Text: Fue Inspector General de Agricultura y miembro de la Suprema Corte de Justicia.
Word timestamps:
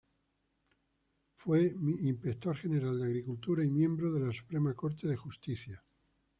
Fue 1.35 1.61
Inspector 1.63 2.57
General 2.57 2.97
de 2.99 3.05
Agricultura 3.05 3.63
y 3.63 3.69
miembro 3.69 4.11
de 4.11 4.25
la 4.25 4.33
Suprema 4.33 4.73
Corte 4.73 5.07
de 5.07 5.15
Justicia. 5.15 5.83